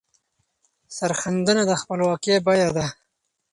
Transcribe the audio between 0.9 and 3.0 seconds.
سرښندنه د خپلواکۍ بیه ده.